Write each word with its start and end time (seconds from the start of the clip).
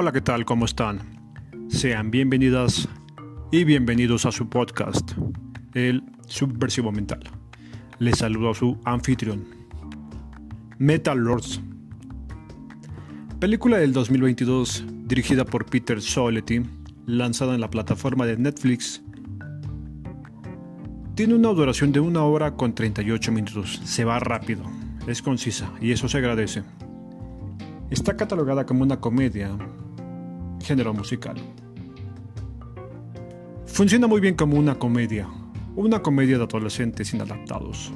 Hola, 0.00 0.12
¿qué 0.12 0.20
tal? 0.20 0.44
¿Cómo 0.44 0.64
están? 0.64 1.00
Sean 1.66 2.12
bienvenidas 2.12 2.88
y 3.50 3.64
bienvenidos 3.64 4.26
a 4.26 4.30
su 4.30 4.48
podcast, 4.48 5.10
El 5.74 6.04
Subversivo 6.28 6.92
Mental. 6.92 7.18
Les 7.98 8.18
saludo 8.18 8.50
a 8.50 8.54
su 8.54 8.78
anfitrión, 8.84 9.44
Metal 10.78 11.18
Lords. 11.18 11.60
Película 13.40 13.78
del 13.78 13.92
2022 13.92 14.84
dirigida 15.02 15.44
por 15.44 15.66
Peter 15.66 16.00
Soletti, 16.00 16.62
lanzada 17.06 17.56
en 17.56 17.60
la 17.60 17.68
plataforma 17.68 18.24
de 18.24 18.36
Netflix. 18.36 19.02
Tiene 21.16 21.34
una 21.34 21.48
duración 21.48 21.90
de 21.90 21.98
una 21.98 22.22
hora 22.22 22.54
con 22.54 22.72
38 22.72 23.32
minutos. 23.32 23.80
Se 23.82 24.04
va 24.04 24.20
rápido, 24.20 24.62
es 25.08 25.22
concisa 25.22 25.72
y 25.80 25.90
eso 25.90 26.08
se 26.08 26.18
agradece. 26.18 26.62
Está 27.90 28.16
catalogada 28.16 28.64
como 28.64 28.84
una 28.84 29.00
comedia, 29.00 29.58
género 30.62 30.94
musical. 30.94 31.36
Funciona 33.66 34.06
muy 34.06 34.20
bien 34.20 34.34
como 34.34 34.56
una 34.58 34.78
comedia, 34.78 35.28
una 35.76 36.02
comedia 36.02 36.38
de 36.38 36.44
adolescentes 36.44 37.14
inadaptados. 37.14 37.92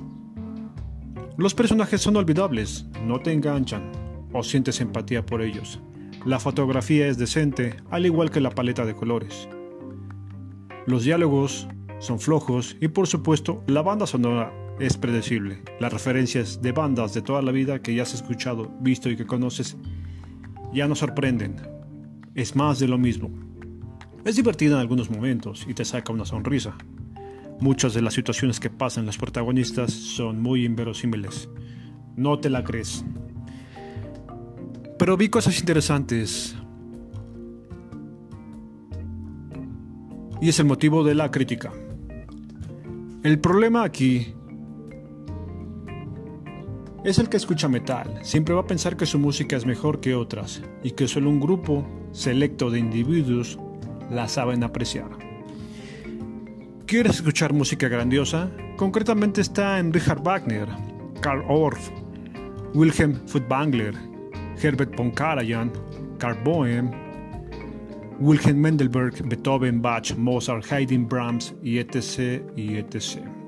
Los 1.36 1.54
personajes 1.54 2.00
son 2.00 2.16
olvidables, 2.16 2.86
no 3.04 3.20
te 3.20 3.32
enganchan 3.32 3.90
o 4.32 4.42
sientes 4.42 4.80
empatía 4.80 5.24
por 5.24 5.42
ellos. 5.42 5.80
La 6.24 6.38
fotografía 6.38 7.08
es 7.08 7.18
decente, 7.18 7.74
al 7.90 8.06
igual 8.06 8.30
que 8.30 8.40
la 8.40 8.50
paleta 8.50 8.86
de 8.86 8.94
colores. 8.94 9.48
Los 10.86 11.04
diálogos 11.04 11.66
son 11.98 12.20
flojos 12.20 12.76
y 12.80 12.88
por 12.88 13.06
supuesto 13.08 13.64
la 13.66 13.82
banda 13.82 14.06
sonora 14.06 14.52
es 14.78 14.96
predecible. 14.96 15.62
Las 15.80 15.92
referencias 15.92 16.62
de 16.62 16.72
bandas 16.72 17.14
de 17.14 17.22
toda 17.22 17.42
la 17.42 17.52
vida 17.52 17.82
que 17.82 17.94
ya 17.94 18.02
has 18.02 18.14
escuchado, 18.14 18.70
visto 18.80 19.10
y 19.10 19.16
que 19.16 19.26
conoces 19.26 19.76
ya 20.72 20.86
no 20.88 20.94
sorprenden. 20.94 21.56
Es 22.34 22.56
más 22.56 22.78
de 22.78 22.88
lo 22.88 22.96
mismo. 22.96 23.30
Es 24.24 24.36
divertida 24.36 24.74
en 24.74 24.80
algunos 24.80 25.10
momentos 25.10 25.66
y 25.68 25.74
te 25.74 25.84
saca 25.84 26.12
una 26.12 26.24
sonrisa. 26.24 26.76
Muchas 27.60 27.92
de 27.92 28.02
las 28.02 28.14
situaciones 28.14 28.58
que 28.58 28.70
pasan 28.70 29.06
los 29.06 29.18
protagonistas 29.18 29.92
son 29.92 30.40
muy 30.40 30.64
inverosímiles. 30.64 31.48
No 32.16 32.38
te 32.38 32.48
la 32.48 32.64
crees. 32.64 33.04
Pero 34.98 35.16
vi 35.16 35.28
cosas 35.28 35.58
interesantes. 35.60 36.56
Y 40.40 40.48
es 40.48 40.58
el 40.58 40.66
motivo 40.66 41.04
de 41.04 41.14
la 41.14 41.30
crítica. 41.30 41.70
El 43.22 43.38
problema 43.40 43.84
aquí 43.84 44.34
es 47.04 47.18
el 47.18 47.28
que 47.28 47.36
escucha 47.36 47.68
metal. 47.68 48.20
Siempre 48.22 48.54
va 48.54 48.60
a 48.60 48.66
pensar 48.66 48.96
que 48.96 49.06
su 49.06 49.18
música 49.18 49.56
es 49.56 49.66
mejor 49.66 50.00
que 50.00 50.14
otras 50.14 50.62
y 50.82 50.92
que 50.92 51.08
solo 51.08 51.30
un 51.30 51.40
grupo 51.40 51.84
selecto 52.12 52.70
de 52.70 52.78
individuos 52.78 53.58
la 54.10 54.28
saben 54.28 54.62
apreciar. 54.62 55.10
¿Quieres 56.86 57.16
escuchar 57.16 57.52
música 57.52 57.88
grandiosa? 57.88 58.50
Concretamente 58.76 59.40
está 59.40 59.78
en 59.78 59.92
Richard 59.92 60.22
Wagner, 60.22 60.68
Karl 61.20 61.44
Orff, 61.48 61.90
Wilhelm 62.74 63.14
Furtwängler, 63.26 63.94
Herbert 64.62 64.94
von 64.96 65.10
Karajan, 65.10 65.72
Karl 66.18 66.36
Boehm, 66.44 66.90
Wilhelm 68.20 68.60
Mendelberg, 68.60 69.26
Beethoven, 69.28 69.80
Bach, 69.80 70.14
Mozart, 70.16 70.70
Haydn, 70.70 71.08
Brahms 71.08 71.54
y 71.62 71.78
etc. 71.78 72.42
y 72.56 72.76
etc. 72.76 73.41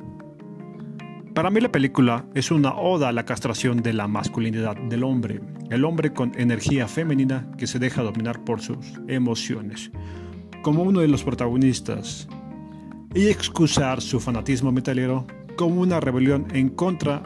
Para 1.34 1.50
mí 1.50 1.60
la 1.60 1.72
película 1.72 2.24
es 2.34 2.52
una 2.52 2.77
oda 2.77 3.08
a 3.08 3.12
la 3.12 3.24
castración 3.24 3.82
de 3.82 3.92
la 3.92 4.06
masculinidad 4.06 4.77
del 4.77 5.02
hombre, 5.02 5.41
el 5.68 5.84
hombre 5.84 6.12
con 6.12 6.30
energía 6.36 6.86
femenina 6.86 7.50
que 7.59 7.66
se 7.66 7.81
deja 7.81 8.04
dominar 8.04 8.44
por 8.44 8.60
sus 8.60 9.00
emociones, 9.09 9.91
como 10.62 10.84
uno 10.84 11.00
de 11.00 11.09
los 11.09 11.25
protagonistas, 11.25 12.28
y 13.16 13.26
excusar 13.26 14.00
su 14.00 14.20
fanatismo 14.20 14.70
metalero 14.70 15.26
como 15.56 15.81
una 15.81 15.98
rebelión 15.98 16.47
en 16.53 16.69
contra 16.69 17.25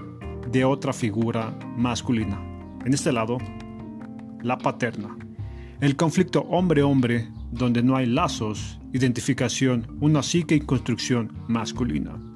de 0.50 0.64
otra 0.64 0.94
figura 0.94 1.58
masculina. 1.76 2.40
En 2.86 2.94
este 2.94 3.12
lado, 3.12 3.36
la 4.42 4.56
paterna. 4.56 5.18
El 5.82 5.96
conflicto 5.96 6.46
hombre-hombre 6.48 7.28
donde 7.52 7.82
no 7.82 7.94
hay 7.94 8.06
lazos, 8.06 8.80
identificación, 8.94 9.98
una 10.00 10.22
psique 10.22 10.54
y 10.54 10.60
construcción 10.60 11.30
masculina. 11.46 12.27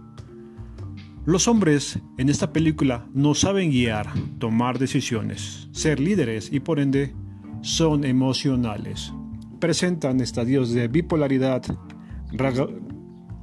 Los 1.25 1.47
hombres 1.47 2.01
en 2.19 2.29
esta 2.29 2.53
película 2.53 3.07
no 3.15 3.37
saben 3.37 3.71
guiar, 3.71 4.09
tomar 4.41 4.81
decisiones, 4.81 5.69
ser 5.71 6.01
líderes 6.01 6.53
y 6.53 6.59
por 6.59 6.81
ende 6.81 7.15
son 7.61 8.05
emocionales. 8.05 9.13
Presentan 9.61 10.21
estadios 10.21 10.73
de 10.73 10.89
bipolaridad, 10.89 11.63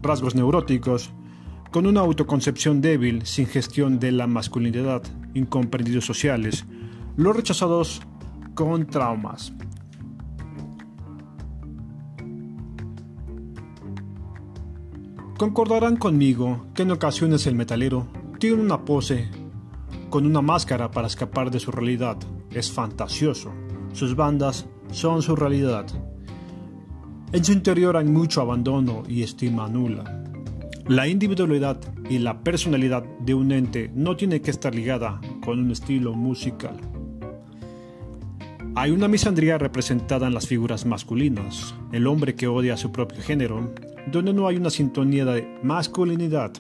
rasgos 0.02 0.36
neuróticos, 0.36 1.12
con 1.72 1.88
una 1.88 2.02
autoconcepción 2.02 2.82
débil, 2.82 3.26
sin 3.26 3.46
gestión 3.46 3.98
de 3.98 4.12
la 4.12 4.28
masculinidad, 4.28 5.02
incomprendidos 5.34 6.04
sociales, 6.04 6.66
los 7.16 7.34
rechazados 7.34 8.02
con 8.56 8.88
traumas. 8.88 9.54
Concordarán 15.40 15.96
conmigo 15.96 16.66
que 16.74 16.82
en 16.82 16.92
ocasiones 16.92 17.48
el 17.48 17.56
metalero 17.56 18.08
tiene 18.40 18.62
una 18.62 18.84
pose 18.84 19.30
con 20.10 20.26
una 20.26 20.42
máscara 20.42 20.92
para 20.92 21.08
escapar 21.08 21.50
de 21.50 21.62
su 21.62 21.72
realidad. 21.72 22.18
Es 22.52 22.70
fantasioso. 22.70 23.54
Sus 23.94 24.18
bandas 24.18 24.68
son 24.92 25.22
su 25.22 25.38
realidad. 25.38 25.86
En 27.32 27.46
su 27.46 27.54
interior 27.54 27.96
hay 27.96 28.04
mucho 28.04 28.42
abandono 28.42 29.04
y 29.08 29.24
estima 29.24 29.70
nula. 29.70 30.26
La 30.90 31.08
individualidad 31.08 31.80
y 32.10 32.18
la 32.18 32.44
personalidad 32.44 33.06
de 33.22 33.34
un 33.34 33.54
ente 33.54 33.90
no 33.96 34.18
tiene 34.18 34.42
que 34.42 34.52
estar 34.52 34.76
ligada 34.76 35.22
con 35.42 35.58
un 35.58 35.72
estilo 35.72 36.12
musical. 36.16 36.76
Hay 38.76 38.92
una 38.92 39.08
misandría 39.08 39.58
representada 39.58 40.28
en 40.28 40.34
las 40.34 40.48
figuras 40.48 40.86
masculinas, 40.86 41.76
el 41.94 42.08
hombre 42.08 42.36
que 42.36 42.48
odia 42.48 42.74
a 42.74 42.78
su 42.78 42.92
propio 42.92 43.22
género, 43.22 43.74
donde 44.08 44.34
no 44.34 44.48
hay 44.48 44.58
una 44.58 44.70
sintonía 44.70 45.26
de 45.26 45.48
masculinidad. 45.64 46.54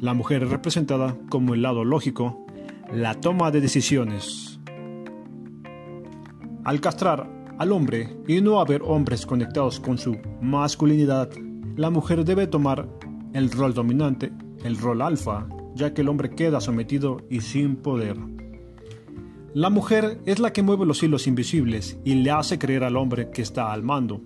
La 0.00 0.14
mujer 0.14 0.42
es 0.42 0.50
representada 0.50 1.16
como 1.28 1.54
el 1.54 1.62
lado 1.62 1.84
lógico, 1.84 2.46
la 2.92 3.14
toma 3.14 3.50
de 3.50 3.60
decisiones. 3.60 4.60
Al 6.64 6.80
castrar 6.80 7.28
al 7.58 7.72
hombre 7.72 8.16
y 8.26 8.40
no 8.40 8.60
haber 8.60 8.82
hombres 8.82 9.26
conectados 9.26 9.80
con 9.80 9.98
su 9.98 10.16
masculinidad, 10.40 11.30
la 11.76 11.90
mujer 11.90 12.24
debe 12.24 12.46
tomar 12.46 12.88
el 13.32 13.50
rol 13.50 13.74
dominante, 13.74 14.32
el 14.64 14.78
rol 14.78 15.02
alfa, 15.02 15.46
ya 15.74 15.92
que 15.92 16.02
el 16.02 16.08
hombre 16.08 16.30
queda 16.30 16.60
sometido 16.60 17.18
y 17.28 17.40
sin 17.40 17.76
poder. 17.76 18.16
La 19.54 19.70
mujer 19.70 20.20
es 20.26 20.40
la 20.40 20.52
que 20.52 20.62
mueve 20.62 20.86
los 20.86 21.02
hilos 21.02 21.26
invisibles 21.26 21.98
y 22.04 22.14
le 22.14 22.30
hace 22.32 22.58
creer 22.58 22.82
al 22.82 22.96
hombre 22.96 23.30
que 23.30 23.42
está 23.42 23.72
al 23.72 23.82
mando. 23.82 24.20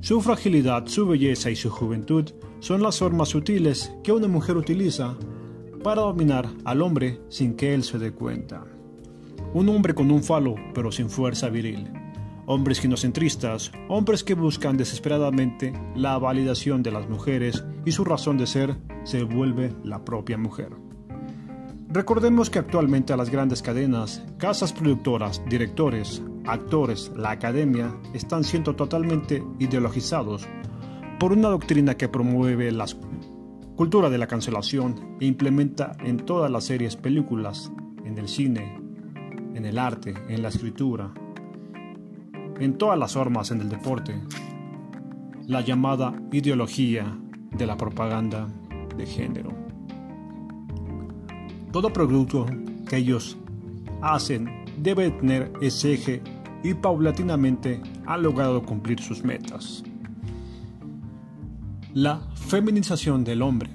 Su 0.00 0.20
fragilidad, 0.20 0.86
su 0.86 1.06
belleza 1.06 1.50
y 1.50 1.56
su 1.56 1.70
juventud 1.70 2.30
son 2.60 2.82
las 2.82 2.98
formas 2.98 3.30
sutiles 3.30 3.92
que 4.02 4.12
una 4.12 4.28
mujer 4.28 4.56
utiliza 4.56 5.16
para 5.82 6.02
dominar 6.02 6.48
al 6.64 6.82
hombre 6.82 7.20
sin 7.28 7.54
que 7.54 7.74
él 7.74 7.82
se 7.84 7.98
dé 7.98 8.12
cuenta. 8.12 8.64
Un 9.52 9.68
hombre 9.68 9.94
con 9.94 10.10
un 10.10 10.22
falo 10.22 10.54
pero 10.74 10.90
sin 10.90 11.10
fuerza 11.10 11.48
viril. 11.48 11.90
Hombres 12.46 12.80
ginocentristas, 12.80 13.72
hombres 13.88 14.22
que 14.24 14.34
buscan 14.34 14.76
desesperadamente 14.76 15.72
la 15.94 16.18
validación 16.18 16.82
de 16.82 16.90
las 16.90 17.08
mujeres 17.08 17.64
y 17.84 17.92
su 17.92 18.04
razón 18.04 18.36
de 18.36 18.46
ser 18.46 18.76
se 19.04 19.22
vuelve 19.22 19.74
la 19.82 20.04
propia 20.04 20.36
mujer. 20.36 20.70
Recordemos 21.88 22.50
que 22.50 22.58
actualmente 22.58 23.12
a 23.12 23.16
las 23.16 23.30
grandes 23.30 23.62
cadenas, 23.62 24.24
casas 24.36 24.72
productoras, 24.72 25.42
directores, 25.48 26.22
actores, 26.46 27.10
la 27.16 27.30
academia 27.30 27.94
están 28.12 28.44
siendo 28.44 28.74
totalmente 28.76 29.42
ideologizados 29.58 30.46
por 31.18 31.32
una 31.32 31.48
doctrina 31.48 31.96
que 31.96 32.08
promueve 32.08 32.70
la 32.72 32.86
cultura 33.76 34.10
de 34.10 34.18
la 34.18 34.26
cancelación 34.26 35.16
e 35.20 35.26
implementa 35.26 35.96
en 36.04 36.18
todas 36.18 36.50
las 36.50 36.64
series, 36.64 36.96
películas, 36.96 37.72
en 38.04 38.18
el 38.18 38.28
cine, 38.28 38.80
en 39.54 39.64
el 39.64 39.78
arte, 39.78 40.14
en 40.28 40.42
la 40.42 40.48
escritura, 40.48 41.12
en 42.60 42.78
todas 42.78 42.98
las 42.98 43.14
formas 43.14 43.50
en 43.50 43.60
el 43.60 43.68
deporte, 43.68 44.20
la 45.46 45.60
llamada 45.60 46.14
ideología 46.32 47.18
de 47.52 47.66
la 47.66 47.76
propaganda 47.76 48.48
de 48.96 49.06
género. 49.06 49.50
Todo 51.72 51.92
producto 51.92 52.46
que 52.88 52.96
ellos 52.96 53.36
hacen 54.02 54.64
debe 54.78 55.10
tener 55.10 55.52
ese 55.60 55.94
eje 55.94 56.22
y 56.64 56.74
paulatinamente 56.74 57.80
ha 58.06 58.16
logrado 58.16 58.62
cumplir 58.62 59.00
sus 59.00 59.22
metas. 59.22 59.84
La 61.92 62.22
feminización 62.34 63.22
del 63.22 63.42
hombre, 63.42 63.70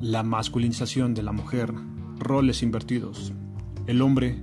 la 0.00 0.22
masculinización 0.22 1.14
de 1.14 1.22
la 1.22 1.32
mujer, 1.32 1.72
roles 2.18 2.62
invertidos. 2.62 3.32
El 3.86 4.02
hombre 4.02 4.42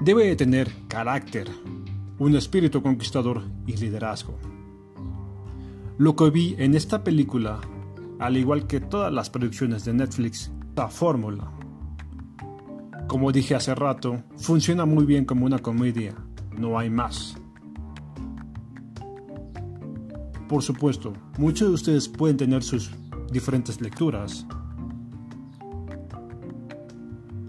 debe 0.00 0.36
tener 0.36 0.70
carácter, 0.86 1.48
un 2.18 2.36
espíritu 2.36 2.82
conquistador 2.82 3.42
y 3.66 3.76
liderazgo. 3.76 4.38
Lo 5.98 6.14
que 6.14 6.30
vi 6.30 6.54
en 6.58 6.74
esta 6.74 7.02
película, 7.02 7.58
al 8.18 8.36
igual 8.36 8.66
que 8.66 8.80
todas 8.80 9.12
las 9.12 9.30
producciones 9.30 9.86
de 9.86 9.94
Netflix, 9.94 10.52
la 10.76 10.88
fórmula. 10.88 11.50
Como 13.16 13.32
dije 13.32 13.54
hace 13.54 13.74
rato, 13.74 14.22
funciona 14.36 14.84
muy 14.84 15.06
bien 15.06 15.24
como 15.24 15.46
una 15.46 15.58
comedia, 15.58 16.14
no 16.58 16.78
hay 16.78 16.90
más. 16.90 17.34
Por 20.46 20.62
supuesto, 20.62 21.14
muchos 21.38 21.68
de 21.68 21.74
ustedes 21.76 22.10
pueden 22.10 22.36
tener 22.36 22.62
sus 22.62 22.90
diferentes 23.32 23.80
lecturas 23.80 24.46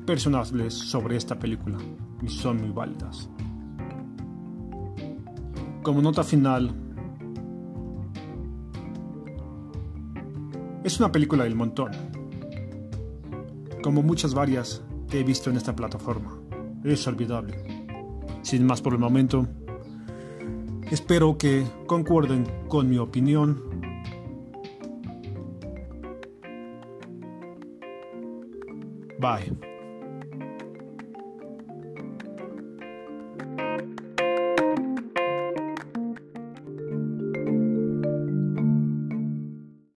personales 0.06 0.74
sobre 0.74 1.18
esta 1.18 1.38
película 1.38 1.78
y 2.22 2.30
son 2.30 2.62
muy 2.62 2.70
válidas. 2.70 3.30
Como 5.84 6.02
nota 6.02 6.24
final, 6.24 6.74
es 10.86 10.98
una 10.98 11.12
película 11.12 11.44
del 11.44 11.56
montón, 11.56 11.92
como 13.84 14.02
muchas 14.02 14.34
varias 14.34 14.82
que 15.10 15.20
he 15.20 15.24
visto 15.24 15.50
en 15.50 15.58
esta 15.58 15.76
plataforma. 15.76 16.40
Es 16.84 17.08
olvidable. 17.08 17.56
Sin 18.42 18.66
más 18.66 18.82
por 18.82 18.94
el 18.94 19.00
momento, 19.00 19.48
espero 20.90 21.38
que 21.38 21.66
concuerden 21.86 22.46
con 22.68 22.90
mi 22.90 22.98
opinión. 22.98 23.62
Bye. 29.20 29.77